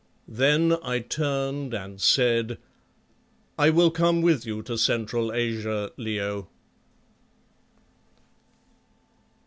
[0.27, 2.57] Then I turned and said
[3.55, 6.47] "I will come with you to Central Asia, Leo."